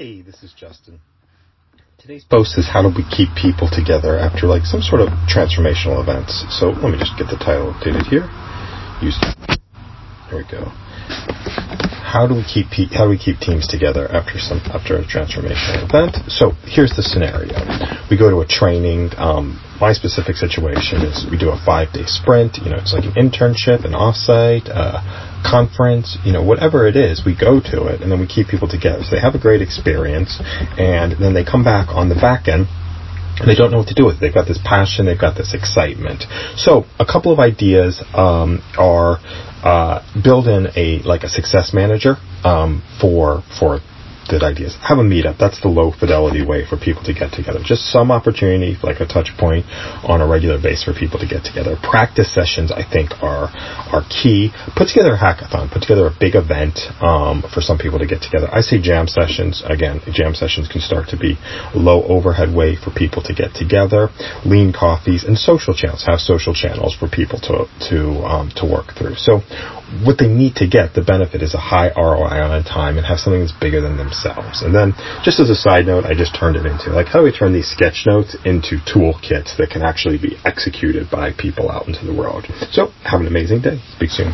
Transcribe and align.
Hey, 0.00 0.22
this 0.22 0.42
is 0.42 0.54
Justin. 0.56 0.98
Today's 1.98 2.24
post 2.24 2.56
is 2.56 2.66
how 2.66 2.80
do 2.80 2.88
we 2.88 3.04
keep 3.12 3.28
people 3.36 3.68
together 3.68 4.16
after 4.18 4.46
like 4.46 4.64
some 4.64 4.80
sort 4.80 5.02
of 5.02 5.12
transformational 5.28 6.00
events. 6.00 6.40
So 6.48 6.72
let 6.72 6.88
me 6.88 6.96
just 6.96 7.12
get 7.20 7.28
the 7.28 7.36
title 7.36 7.76
updated 7.76 8.08
here. 8.08 8.24
Use 9.04 9.20
there 10.30 10.40
we 10.40 10.48
go. 10.48 10.72
How 12.10 12.26
do 12.26 12.34
we 12.34 12.42
keep 12.42 12.74
how 12.90 13.04
do 13.04 13.10
we 13.10 13.18
keep 13.18 13.38
teams 13.38 13.68
together 13.68 14.10
after 14.10 14.40
some 14.42 14.58
after 14.74 14.98
a 14.98 15.06
transformational 15.06 15.86
event? 15.86 16.18
So 16.26 16.58
here's 16.66 16.90
the 16.98 17.06
scenario: 17.06 17.54
we 18.10 18.18
go 18.18 18.28
to 18.34 18.42
a 18.42 18.46
training. 18.46 19.14
Um, 19.16 19.62
my 19.78 19.92
specific 19.92 20.34
situation 20.34 21.06
is 21.06 21.24
we 21.30 21.38
do 21.38 21.50
a 21.50 21.58
five 21.62 21.92
day 21.94 22.02
sprint. 22.10 22.58
You 22.58 22.74
know, 22.74 22.82
it's 22.82 22.92
like 22.92 23.06
an 23.06 23.14
internship, 23.14 23.86
an 23.86 23.94
offsite, 23.94 24.66
a 24.66 25.06
conference. 25.46 26.18
You 26.26 26.32
know, 26.32 26.42
whatever 26.42 26.88
it 26.90 26.96
is, 26.96 27.22
we 27.24 27.38
go 27.38 27.62
to 27.70 27.86
it, 27.86 28.02
and 28.02 28.10
then 28.10 28.18
we 28.18 28.26
keep 28.26 28.48
people 28.48 28.66
together. 28.66 29.06
So 29.06 29.14
they 29.14 29.22
have 29.22 29.38
a 29.38 29.42
great 29.42 29.62
experience, 29.62 30.42
and 30.74 31.14
then 31.14 31.32
they 31.32 31.44
come 31.44 31.62
back 31.62 31.94
on 31.94 32.08
the 32.08 32.18
back 32.18 32.48
end 32.48 32.66
and 33.40 33.48
they 33.48 33.54
don't 33.54 33.70
know 33.70 33.78
what 33.78 33.88
to 33.88 33.94
do 33.94 34.04
with 34.04 34.16
it. 34.16 34.20
They've 34.20 34.34
got 34.34 34.46
this 34.46 34.60
passion, 34.62 35.06
they've 35.06 35.18
got 35.18 35.36
this 35.36 35.54
excitement. 35.54 36.24
So 36.56 36.84
a 36.98 37.06
couple 37.06 37.32
of 37.32 37.38
ideas 37.40 38.02
um, 38.12 38.60
are 38.76 39.16
uh, 39.64 40.04
build 40.22 40.48
in 40.48 40.68
a 40.76 41.00
like 41.04 41.22
a 41.22 41.28
success 41.28 41.72
manager 41.72 42.16
um, 42.44 42.82
for 43.00 43.42
for 43.58 43.80
good 44.30 44.42
ideas. 44.46 44.78
Have 44.86 45.02
a 45.02 45.06
meetup. 45.06 45.36
That's 45.42 45.60
the 45.60 45.68
low 45.68 45.90
fidelity 45.90 46.46
way 46.46 46.62
for 46.62 46.78
people 46.78 47.02
to 47.10 47.12
get 47.12 47.34
together. 47.34 47.58
Just 47.58 47.90
some 47.90 48.14
opportunity, 48.14 48.78
like 48.80 49.02
a 49.02 49.06
touch 49.06 49.34
point 49.34 49.66
on 50.06 50.22
a 50.22 50.26
regular 50.26 50.62
basis 50.62 50.86
for 50.86 50.94
people 50.94 51.18
to 51.18 51.26
get 51.26 51.42
together. 51.42 51.74
Practice 51.82 52.30
sessions, 52.30 52.70
I 52.70 52.86
think, 52.86 53.10
are 53.20 53.50
are 53.90 54.06
key. 54.06 54.54
Put 54.78 54.86
together 54.86 55.18
a 55.18 55.20
hackathon. 55.20 55.66
Put 55.74 55.82
together 55.82 56.06
a 56.06 56.14
big 56.14 56.38
event 56.38 56.78
um, 57.02 57.42
for 57.42 57.60
some 57.60 57.76
people 57.76 57.98
to 57.98 58.06
get 58.06 58.22
together. 58.22 58.46
I 58.46 58.62
say 58.62 58.78
jam 58.78 59.10
sessions. 59.10 59.66
Again, 59.66 60.00
jam 60.14 60.38
sessions 60.38 60.70
can 60.70 60.80
start 60.80 61.10
to 61.10 61.18
be 61.18 61.34
low 61.74 62.06
overhead 62.06 62.54
way 62.54 62.78
for 62.78 62.94
people 62.94 63.26
to 63.26 63.34
get 63.34 63.58
together. 63.58 64.14
Lean 64.46 64.70
coffees 64.70 65.26
and 65.26 65.34
social 65.34 65.74
channels. 65.74 66.06
Have 66.06 66.22
social 66.22 66.54
channels 66.54 66.94
for 66.94 67.10
people 67.10 67.42
to 67.50 67.66
to 67.90 67.98
um, 68.22 68.54
to 68.54 68.64
work 68.64 68.94
through. 68.94 69.18
So 69.18 69.42
what 70.04 70.18
they 70.18 70.28
need 70.28 70.56
to 70.56 70.66
get, 70.66 70.94
the 70.94 71.02
benefit 71.02 71.42
is 71.42 71.54
a 71.54 71.58
high 71.58 71.90
ROI 71.96 72.38
on 72.40 72.64
time 72.64 72.96
and 72.96 73.06
have 73.06 73.18
something 73.18 73.40
that's 73.40 73.52
bigger 73.52 73.80
than 73.80 73.96
themselves. 73.96 74.62
And 74.62 74.74
then, 74.74 74.94
just 75.22 75.40
as 75.40 75.50
a 75.50 75.54
side 75.54 75.86
note, 75.86 76.04
I 76.04 76.14
just 76.14 76.34
turned 76.34 76.56
it 76.56 76.66
into 76.66 76.90
like, 76.90 77.08
how 77.08 77.20
do 77.20 77.24
we 77.24 77.32
turn 77.32 77.52
these 77.52 77.68
sketch 77.68 78.04
notes 78.06 78.36
into 78.44 78.78
toolkits 78.86 79.56
that 79.58 79.70
can 79.70 79.82
actually 79.82 80.18
be 80.18 80.38
executed 80.44 81.10
by 81.10 81.32
people 81.32 81.70
out 81.70 81.88
into 81.88 82.06
the 82.06 82.14
world? 82.14 82.46
So, 82.70 82.92
have 83.02 83.20
an 83.20 83.26
amazing 83.26 83.62
day. 83.62 83.80
Speak 83.96 84.10
soon. 84.10 84.32